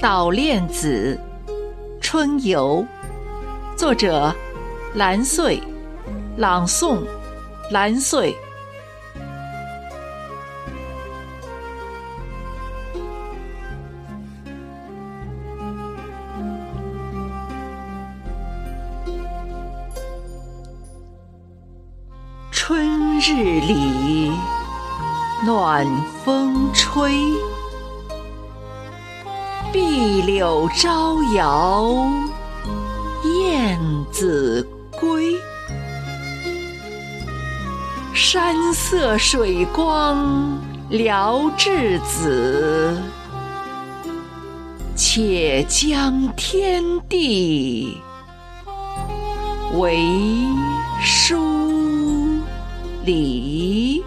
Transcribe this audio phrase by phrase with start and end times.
[0.00, 1.18] 捣练子·
[2.00, 2.84] 春游，
[3.76, 4.34] 作者
[4.94, 5.60] 蓝穗，
[6.36, 7.00] 朗诵
[7.70, 8.36] 蓝穗。
[22.50, 24.32] 春日里，
[25.44, 25.86] 暖
[26.24, 27.12] 风吹。
[29.74, 32.06] 碧柳招摇，
[33.24, 33.76] 燕
[34.12, 35.34] 子归。
[38.12, 40.60] 山色水光
[40.90, 42.96] 聊稚子，
[44.94, 48.00] 且将天地
[49.76, 49.98] 为
[51.02, 51.36] 疏
[53.04, 54.04] 离。